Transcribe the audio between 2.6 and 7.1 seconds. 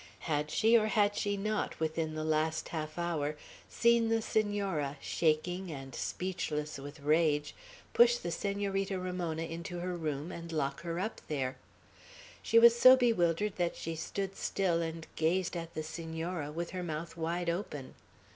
half hour, seen the Senora, shaking and speechless with